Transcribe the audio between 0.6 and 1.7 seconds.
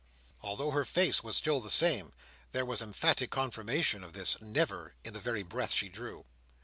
her face was still the